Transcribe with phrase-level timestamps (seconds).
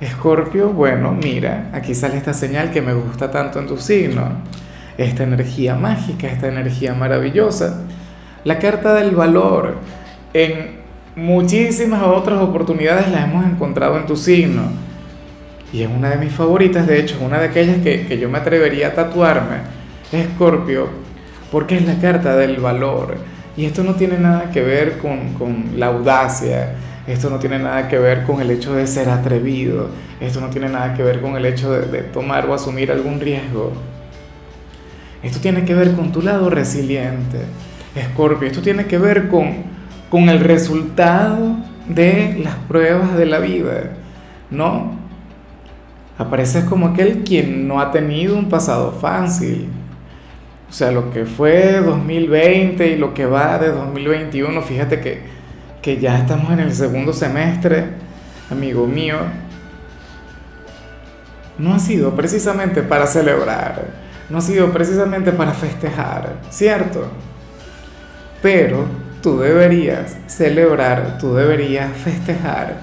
[0.00, 4.28] Escorpio, bueno, mira, aquí sale esta señal que me gusta tanto en tu signo.
[4.98, 7.82] Esta energía mágica, esta energía maravillosa.
[8.44, 9.76] La carta del valor.
[10.32, 10.80] En
[11.16, 14.62] muchísimas otras oportunidades la hemos encontrado en tu signo.
[15.72, 18.38] Y es una de mis favoritas, de hecho, es una de aquellas que, yo me
[18.38, 19.58] atrevería a tatuarme.
[20.12, 20.88] Escorpio,
[21.50, 23.16] porque es la carta del valor.
[23.56, 26.74] Y esto no tiene nada que ver con, con la audacia
[27.06, 29.88] esto no tiene nada que ver con el hecho de ser atrevido.
[30.20, 33.72] Esto no tiene nada que ver con el hecho de, tomar o asumir algún riesgo.
[35.22, 37.40] Esto tiene que ver con tu lado resiliente,
[37.94, 38.48] Escorpio.
[38.48, 39.64] Esto tiene que ver con,
[40.08, 41.56] con el resultado
[41.88, 43.92] de las pruebas de la vida,
[44.50, 44.98] ¿no?
[46.16, 49.68] Apareces como aquel quien no ha tenido un pasado fácil.
[50.70, 55.33] O sea, lo que fue 2020 y lo que va de 2021, fíjate que
[55.84, 57.84] que ya estamos en el segundo semestre,
[58.50, 59.18] amigo mío,
[61.58, 63.88] no ha sido precisamente para celebrar,
[64.30, 67.06] no ha sido precisamente para festejar, ¿cierto?
[68.40, 68.86] Pero
[69.22, 72.76] tú deberías celebrar, tú deberías festejar,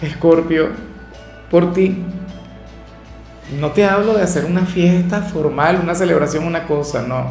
[0.00, 0.68] Escorpio,
[1.50, 2.04] por ti.
[3.58, 7.26] No te hablo de hacer una fiesta formal, una celebración, una cosa, no.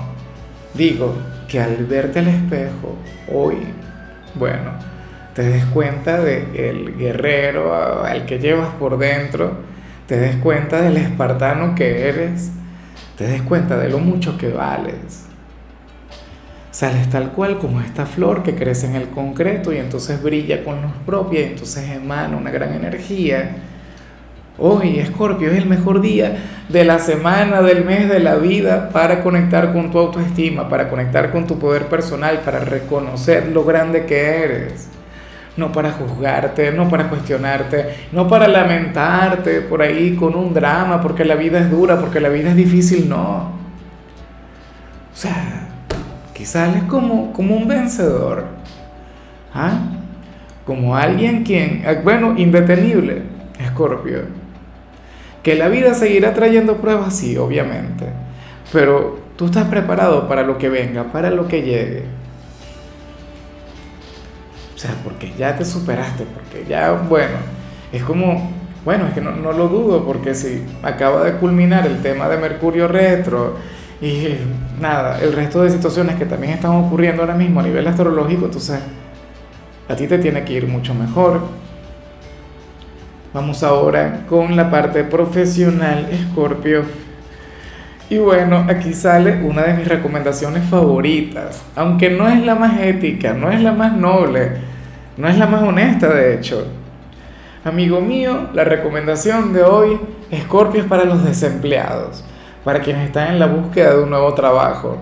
[0.73, 1.16] Digo
[1.47, 2.97] que al verte al espejo
[3.31, 3.59] hoy,
[4.33, 4.94] bueno,
[5.36, 9.52] te des cuenta del guerrero al que llevas por dentro,
[10.08, 12.52] te des cuenta del espartano que eres,
[13.17, 15.25] te des cuenta de lo mucho que vales.
[16.72, 20.81] Sales tal cual como esta flor que crece en el concreto y entonces brilla con
[20.81, 23.57] luz propia y entonces emana una gran energía.
[24.57, 26.38] Hoy, Escorpio, es el mejor día
[26.69, 31.29] de la semana, del mes, de la vida para conectar con tu autoestima, para conectar
[31.31, 34.94] con tu poder personal, para reconocer lo grande que eres
[35.57, 41.23] no para juzgarte, no para cuestionarte, no para lamentarte por ahí con un drama, porque
[41.23, 43.53] la vida es dura, porque la vida es difícil, no.
[45.13, 45.67] O sea,
[46.33, 48.45] quizás es como, como un vencedor,
[49.53, 49.79] ¿ah?
[50.66, 53.22] como alguien quien, ah, bueno, indetenible,
[53.59, 54.23] Escorpio,
[55.41, 58.07] que la vida seguirá trayendo pruebas, sí, obviamente,
[58.73, 62.25] pero tú estás preparado para lo que venga, para lo que llegue.
[64.85, 67.38] Sea, porque ya te superaste, porque ya, bueno,
[67.91, 68.51] es como,
[68.84, 72.38] bueno, es que no, no lo dudo, porque si acaba de culminar el tema de
[72.38, 73.56] Mercurio retro
[74.01, 74.35] y
[74.79, 78.79] nada, el resto de situaciones que también están ocurriendo ahora mismo a nivel astrológico, entonces
[79.88, 81.41] a ti te tiene que ir mucho mejor.
[83.34, 86.84] Vamos ahora con la parte profesional, Escorpio.
[88.09, 93.34] Y bueno, aquí sale una de mis recomendaciones favoritas, aunque no es la más ética,
[93.34, 94.75] no es la más noble,
[95.18, 96.66] no es la más honesta de hecho.
[97.64, 100.00] Amigo mío, la recomendación de hoy,
[100.44, 102.24] Scorpio es para los desempleados,
[102.64, 104.98] para quienes están en la búsqueda de un nuevo trabajo.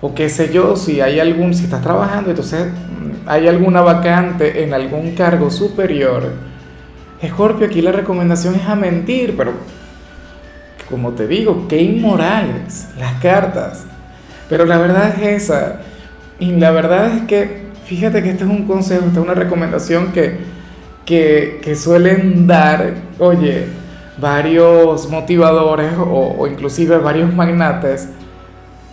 [0.00, 4.62] O qué sé yo, si hay algún, si estás trabajando, entonces mm, hay alguna vacante
[4.62, 6.32] en algún cargo superior.
[7.24, 9.52] Scorpio, aquí la recomendación es a mentir, pero
[10.90, 13.86] como te digo, qué inmorales las cartas.
[14.48, 15.80] Pero la verdad es esa.
[16.38, 20.12] Y la verdad es que, fíjate que este es un consejo, esta es una recomendación
[20.12, 20.38] que,
[21.04, 23.66] que, suelen dar, oye,
[24.18, 28.08] varios motivadores o, o inclusive varios magnates.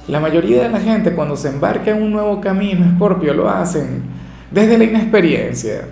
[0.07, 4.03] La mayoría de la gente cuando se embarca en un nuevo camino, Scorpio, lo hacen
[4.49, 5.83] desde la inexperiencia,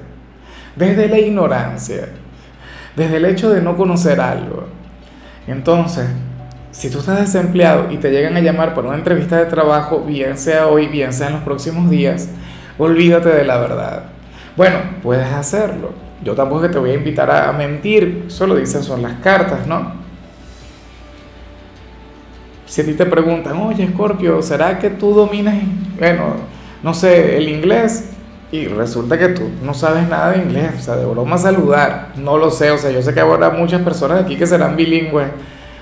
[0.76, 2.10] desde la ignorancia,
[2.96, 4.66] desde el hecho de no conocer algo.
[5.48, 6.08] Entonces,
[6.72, 10.38] si tú estás desempleado y te llegan a llamar para una entrevista de trabajo, bien
[10.38, 12.30] sea hoy, bien sea en los próximos días,
[12.80, 14.04] olvídate de la verdad.
[14.58, 15.92] Bueno, puedes hacerlo.
[16.24, 20.00] Yo tampoco te voy a invitar a mentir, solo dicen son las cartas, ¿no?
[22.66, 25.56] Si a ti te preguntan, oye Scorpio, ¿será que tú dominas,
[25.98, 26.36] bueno,
[26.84, 28.12] no sé, el inglés?
[28.52, 32.38] Y resulta que tú no sabes nada de inglés, o sea, de broma saludar, no
[32.38, 35.30] lo sé, o sea, yo sé que habrá muchas personas aquí que serán bilingües,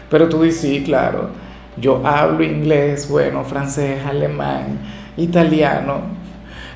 [0.09, 1.29] pero tú dices, sí, claro,
[1.77, 4.79] yo hablo inglés, bueno, francés, alemán,
[5.17, 6.16] italiano,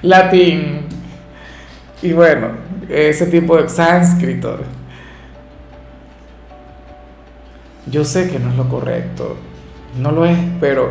[0.02, 0.82] latín,
[2.02, 2.50] y bueno,
[2.90, 4.60] ese tipo de sánscrito.
[7.88, 9.36] yo sé que no es lo correcto,
[10.00, 10.90] no lo es, pero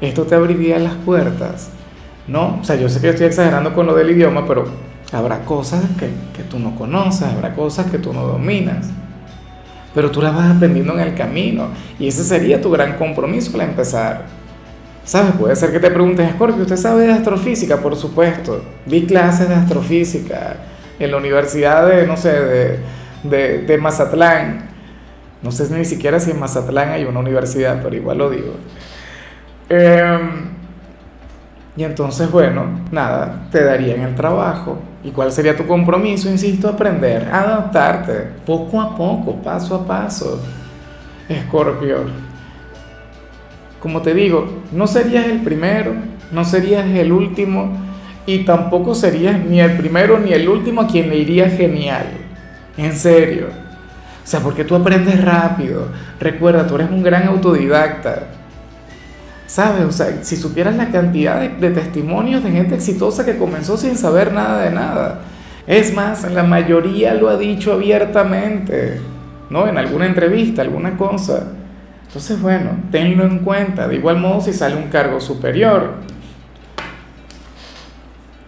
[0.00, 1.70] esto te abriría las puertas,
[2.26, 2.58] ¿no?
[2.60, 4.66] O sea, yo sé que estoy exagerando con lo del idioma, pero
[5.12, 8.88] habrá cosas que, que tú no conoces, habrá cosas que tú no dominas,
[9.94, 11.68] pero tú las vas aprendiendo en el camino
[11.98, 14.37] y ese sería tu gran compromiso al empezar.
[15.08, 15.32] ¿Sabes?
[15.36, 17.78] Puede ser que te preguntes, Scorpio, ¿usted sabe de astrofísica?
[17.78, 18.60] Por supuesto.
[18.84, 20.56] Vi clases de astrofísica
[20.98, 22.78] en la universidad de, no sé, de,
[23.22, 24.68] de, de Mazatlán.
[25.40, 28.52] No sé ni siquiera si en Mazatlán hay una universidad, pero igual lo digo.
[29.70, 30.50] Em,
[31.74, 34.78] y entonces, bueno, nada, te darían el trabajo.
[35.02, 36.28] ¿Y cuál sería tu compromiso?
[36.28, 40.38] Insisto, aprender, adaptarte, poco a poco, paso a paso.
[41.30, 42.27] Escorpio,
[43.80, 45.94] como te digo, no serías el primero,
[46.32, 47.72] no serías el último
[48.26, 52.06] y tampoco serías ni el primero ni el último a quien le iría genial.
[52.76, 53.46] En serio.
[54.22, 55.88] O sea, porque tú aprendes rápido.
[56.20, 58.26] Recuerda, tú eres un gran autodidacta.
[59.46, 59.84] ¿Sabes?
[59.86, 64.32] O sea, si supieras la cantidad de, testimonios de gente exitosa que comenzó sin saber
[64.32, 65.22] nada de nada.
[65.66, 69.00] Es más, la mayoría lo ha dicho abiertamente,
[69.48, 69.66] ¿no?
[69.66, 71.44] En alguna entrevista, alguna cosa.
[72.08, 73.86] Entonces, bueno, tenlo en cuenta.
[73.86, 75.94] De igual modo, si sale un cargo superior.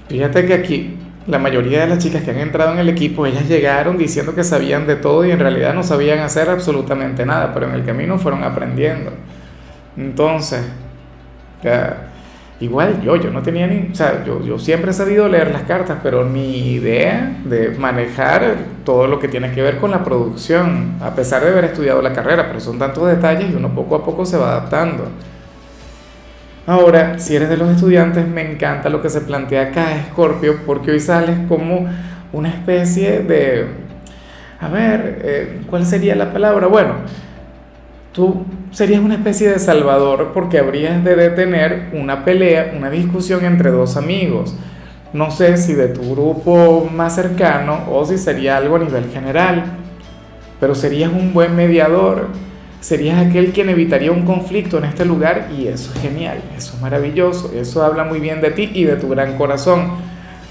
[0.09, 0.97] Fíjate que aquí
[1.27, 4.43] la mayoría de las chicas que han entrado en el equipo, ellas llegaron diciendo que
[4.43, 8.19] sabían de todo y en realidad no sabían hacer absolutamente nada, pero en el camino
[8.19, 9.13] fueron aprendiendo.
[9.97, 10.63] Entonces,
[12.61, 15.63] igual yo, yo no tenía ni, o sea, yo, yo siempre he sabido leer las
[15.63, 20.97] cartas, pero ni idea de manejar todo lo que tiene que ver con la producción,
[21.01, 24.05] a pesar de haber estudiado la carrera, pero son tantos detalles y uno poco a
[24.05, 25.09] poco se va adaptando.
[26.67, 30.93] Ahora, si eres de los estudiantes, me encanta lo que se plantea acá, Scorpio, porque
[30.93, 31.89] hoy sales como
[32.33, 33.67] una especie de,
[34.61, 36.67] a ver, eh, ¿cuál sería la palabra?
[36.67, 36.95] Bueno,
[38.13, 43.71] tú serías una especie de salvador porque habrías de detener una pelea, una discusión entre
[43.71, 44.55] dos amigos.
[45.13, 49.65] No sé si de tu grupo más cercano o si sería algo a nivel general,
[50.61, 52.29] pero serías un buen mediador,
[52.81, 56.81] serías aquel quien evitaría un conflicto en este lugar y eso es genial, eso es
[56.81, 59.95] maravilloso, eso habla muy bien de ti y de tu gran corazón.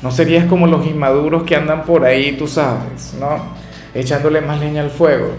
[0.02, 3.38] No serías como los inmaduros que andan por ahí, tú sabes, ¿no?
[3.94, 5.32] Echándole más leña al fuego.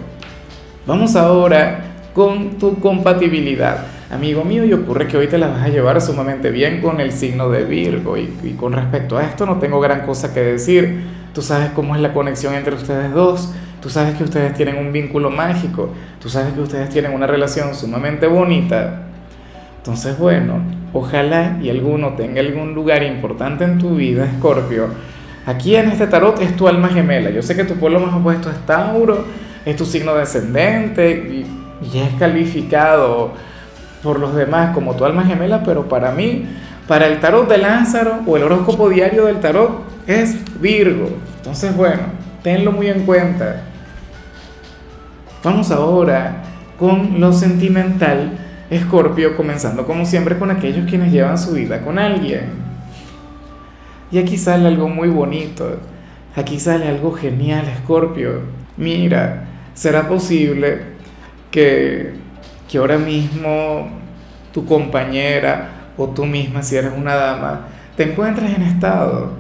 [0.87, 1.81] Vamos ahora
[2.15, 4.00] con tu compatibilidad.
[4.11, 7.12] Amigo mío, y ocurre que hoy te la vas a llevar sumamente bien con el
[7.12, 8.27] signo de Virgo y,
[8.59, 11.05] con respecto a esto no tengo gran cosa que decir.
[11.33, 14.91] Tú sabes cómo es la conexión entre ustedes dos, tú sabes que ustedes tienen un
[14.91, 15.91] vínculo mágico,
[16.21, 19.03] tú sabes que ustedes tienen una relación sumamente bonita.
[19.77, 20.61] Entonces, bueno,
[20.93, 24.89] ojalá y alguno tenga algún lugar importante en tu vida, Escorpio.
[25.47, 27.31] Aquí en este tarot es tu alma gemela.
[27.31, 29.25] Yo sé que tu pueblo más opuesto es Tauro,
[29.65, 31.45] es tu signo descendente
[31.81, 33.35] y es calificado
[34.02, 36.47] por los demás como tu alma gemela, pero para mí,
[36.88, 41.11] para el tarot de Lázaro o el horóscopo diario del tarot es Virgo.
[41.37, 42.02] Entonces, bueno,
[42.43, 43.62] tenlo muy en cuenta.
[45.43, 46.43] Vamos ahora
[46.79, 48.38] con lo sentimental,
[48.70, 52.70] Escorpio, comenzando como siempre con aquellos quienes llevan su vida con alguien.
[54.12, 55.79] Y aquí sale algo muy bonito,
[56.35, 58.41] aquí sale algo genial, Escorpio.
[58.76, 59.44] Mira,
[59.75, 60.82] será posible
[61.50, 62.14] que,
[62.71, 63.89] que ahora mismo
[64.53, 69.33] tu compañera o tú misma, si eres una dama, te encuentres en estado.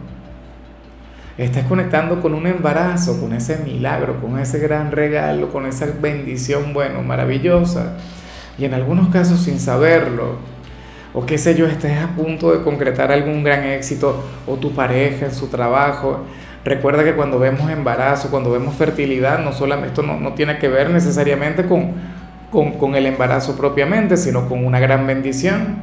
[1.38, 6.74] Estás conectando con un embarazo, con ese milagro, con ese gran regalo, con esa bendición,
[6.74, 7.94] bueno, maravillosa.
[8.58, 10.34] Y en algunos casos sin saberlo.
[11.14, 15.26] O qué sé yo, estés a punto de concretar algún gran éxito o tu pareja
[15.26, 16.24] en su trabajo.
[16.64, 20.68] Recuerda que cuando vemos embarazo, cuando vemos fertilidad, no solamente, esto no, no tiene que
[20.68, 21.94] ver necesariamente con,
[22.50, 25.78] con, con el embarazo propiamente, sino con una gran bendición.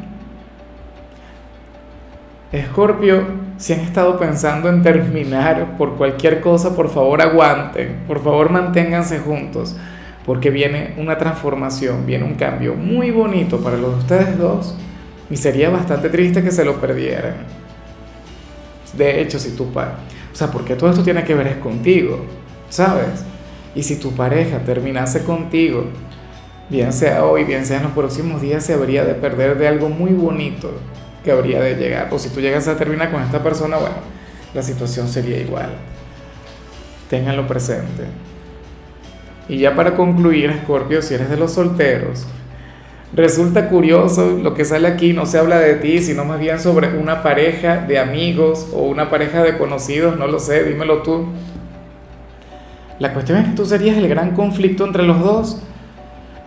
[2.51, 3.23] Escorpio,
[3.57, 9.19] si han estado pensando en terminar por cualquier cosa, por favor aguanten, por favor manténganse
[9.19, 9.75] juntos,
[10.25, 14.77] porque viene una transformación, viene un cambio muy bonito para los de ustedes dos
[15.29, 17.35] y sería bastante triste que se lo perdieran.
[18.97, 19.93] De hecho, si tu padre
[20.37, 22.23] o sea, porque todo esto tiene que ver es contigo,
[22.69, 23.25] ¿sabes?
[23.73, 25.85] Y si tu pareja terminase contigo,
[26.69, 29.89] bien sea hoy, bien sea en los próximos días, se habría de perder de algo
[29.89, 30.71] muy bonito
[31.23, 32.09] que habría de llegar.
[32.11, 33.95] O si tú llegas a terminar con esta persona, bueno,
[34.53, 35.69] la situación sería igual.
[37.09, 38.03] Ténganlo presente.
[39.49, 42.27] Y ya para concluir, Scorpio, si eres de los solteros,
[43.13, 46.97] Resulta curioso lo que sale aquí, no se habla de ti, sino más bien sobre
[46.97, 51.25] una pareja de amigos o una pareja de conocidos, no lo sé, dímelo tú.
[52.99, 55.61] La cuestión es que tú serías el gran conflicto entre los dos.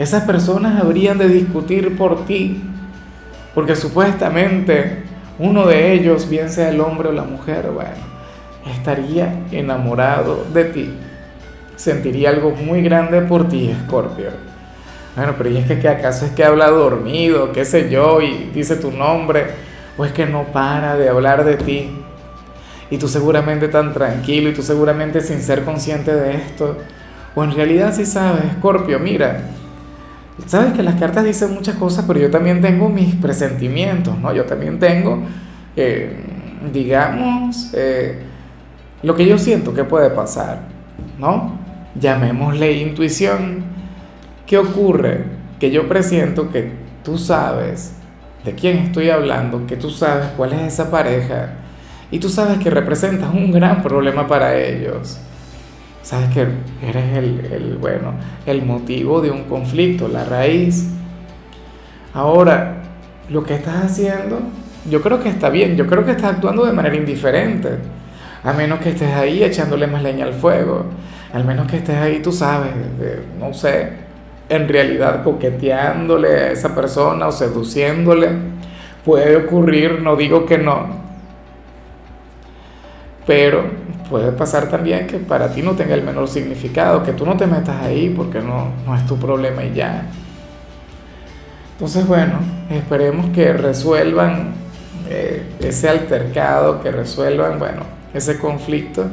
[0.02, 2.62] Esas personas habrían de discutir por ti,
[3.54, 5.02] porque supuestamente
[5.38, 7.90] uno de ellos, bien sea el hombre o la mujer, bueno,
[8.74, 10.90] estaría enamorado de ti,
[11.76, 14.30] sentiría algo muy grande por ti, Escorpio.
[15.14, 18.50] Bueno, pero ¿y es que, que acaso es que habla dormido, qué sé yo, y
[18.54, 19.48] dice tu nombre,
[19.98, 21.90] o es que no para de hablar de ti?
[22.90, 26.78] Y tú seguramente tan tranquilo y tú seguramente sin ser consciente de esto,
[27.34, 29.42] o en realidad sí sabes, Escorpio, mira,
[30.46, 34.32] sabes que las cartas dicen muchas cosas, pero yo también tengo mis presentimientos, ¿no?
[34.32, 35.22] Yo también tengo,
[35.76, 36.16] eh,
[36.72, 38.18] digamos, eh,
[39.02, 40.62] lo que yo siento que puede pasar,
[41.18, 41.58] ¿no?
[41.94, 43.64] Llamémosle intuición.
[44.46, 45.24] ¿Qué ocurre?
[45.58, 46.72] Que yo presiento que
[47.04, 47.94] tú sabes
[48.44, 51.54] de quién estoy hablando, que tú sabes cuál es esa pareja
[52.10, 55.18] y tú sabes que representas un gran problema para ellos.
[56.02, 56.46] Sabes que
[56.82, 58.14] eres el, bueno,
[58.46, 60.88] el motivo de un conflicto, la raíz.
[62.14, 62.82] Ahora,
[63.28, 64.40] lo que estás haciendo,
[64.88, 67.68] yo creo que está bien, yo creo que estás actuando de manera indiferente,
[68.42, 70.86] a menos que estés ahí echándole más leña al fuego,
[71.32, 72.72] al menos que estés ahí, tú sabes,
[73.38, 73.92] no sé,
[74.48, 78.30] en realidad coqueteándole a esa persona o seduciéndole,
[79.04, 80.88] puede ocurrir, no digo que no,
[83.26, 83.79] pero
[84.10, 87.46] puede pasar también que para ti no tenga el menor significado, que tú no te
[87.46, 90.02] metas ahí porque no, no es tu problema y ya.
[91.74, 92.34] Entonces, bueno,
[92.68, 94.52] esperemos que resuelvan
[95.08, 99.06] eh, ese altercado, que resuelvan, bueno, ese conflicto.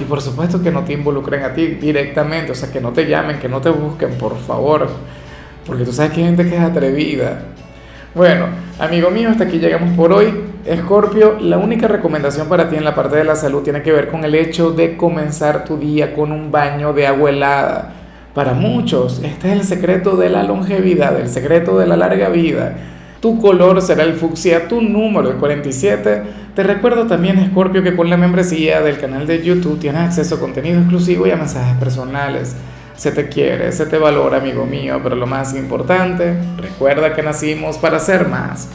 [0.00, 3.06] Y por supuesto que no te involucren a ti directamente, o sea, que no te
[3.06, 4.88] llamen, que no te busquen, por favor.
[5.66, 7.42] Porque tú sabes que hay gente que es atrevida.
[8.14, 8.46] Bueno,
[8.78, 10.53] amigo mío, hasta aquí llegamos por hoy.
[10.66, 14.08] Escorpio, la única recomendación para ti en la parte de la salud tiene que ver
[14.08, 17.92] con el hecho de comenzar tu día con un baño de agua helada.
[18.32, 22.76] Para muchos, este es el secreto de la longevidad, el secreto de la larga vida.
[23.20, 26.22] Tu color será el fucsia, tu número el 47.
[26.54, 30.40] Te recuerdo también, Escorpio, que con la membresía del canal de YouTube tienes acceso a
[30.40, 32.56] contenido exclusivo y a mensajes personales.
[32.96, 37.76] Se te quiere, se te valora, amigo mío, pero lo más importante, recuerda que nacimos
[37.76, 38.68] para ser más.